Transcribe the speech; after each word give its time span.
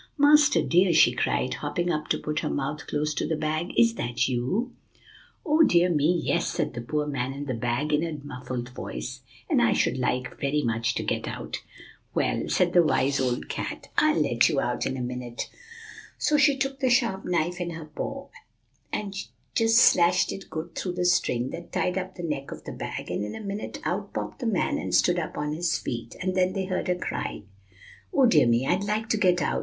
'Master, 0.17 0.63
dear,' 0.63 0.93
she 0.93 1.11
cried, 1.11 1.53
hopping 1.53 1.91
up 1.91 2.07
to 2.07 2.17
put 2.17 2.39
her 2.39 2.49
mouth 2.49 2.87
close 2.87 3.13
to 3.13 3.27
the 3.27 3.35
bag, 3.35 3.71
'is 3.79 3.93
that 3.93 4.27
you?' 4.27 4.73
"'Oh, 5.45 5.61
dear 5.61 5.91
me, 5.91 6.19
yes!' 6.23 6.47
said 6.47 6.73
the 6.73 6.81
poor 6.81 7.05
man 7.05 7.33
in 7.33 7.45
the 7.45 7.53
bag, 7.53 7.93
in 7.93 8.03
a 8.03 8.17
muffled 8.25 8.69
voice, 8.69 9.21
'and 9.47 9.61
I 9.61 9.73
should 9.73 9.99
like 9.99 10.39
very 10.39 10.63
much 10.63 10.95
to 10.95 11.03
get 11.03 11.27
out.' 11.27 11.57
"'Well,' 12.15 12.49
said 12.49 12.73
the 12.73 12.81
wise 12.81 13.19
old 13.19 13.47
cat, 13.47 13.89
'I'll 13.95 14.19
let 14.21 14.49
you 14.49 14.59
out 14.59 14.87
in 14.87 14.97
a 14.97 15.01
minute.' 15.03 15.51
So 16.17 16.35
she 16.35 16.57
took 16.57 16.79
the 16.79 16.89
sharp 16.89 17.23
knife 17.23 17.61
in 17.61 17.69
her 17.69 17.85
paw, 17.85 18.29
and 18.91 19.13
she 19.13 19.27
just 19.53 19.77
slashed 19.77 20.31
it 20.31 20.49
good 20.49 20.73
through 20.73 20.93
the 20.93 21.05
string 21.05 21.51
that 21.51 21.71
tied 21.71 21.99
up 21.99 22.15
the 22.15 22.23
neck 22.23 22.49
of 22.51 22.63
the 22.63 22.71
bag, 22.71 23.11
and 23.11 23.23
in 23.23 23.35
a 23.35 23.39
minute 23.39 23.79
out 23.83 24.13
popped 24.15 24.39
the 24.39 24.47
man, 24.47 24.79
and 24.79 24.95
stood 24.95 25.19
up 25.19 25.37
on 25.37 25.53
his 25.53 25.77
feet. 25.77 26.15
And 26.21 26.33
then 26.33 26.53
they 26.53 26.65
heard 26.65 26.89
a 26.89 26.95
cry, 26.97 27.43
'Oh, 28.11 28.25
dear 28.25 28.47
me, 28.47 28.65
I'd 28.65 28.83
like 28.85 29.07
to 29.09 29.17
get 29.17 29.43
out! 29.43 29.59